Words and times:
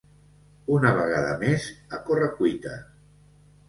Una 0.77 0.93
vegada 0.95 1.37
més 1.45 1.69
a 1.99 2.03
corre-cuita. 2.11 2.77